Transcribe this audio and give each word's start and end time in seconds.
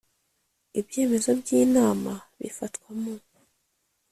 ibyemezo 0.79 1.29
by 1.39 1.49
inama 1.63 2.13
bifatwa 2.39 2.89
mu 3.01 3.13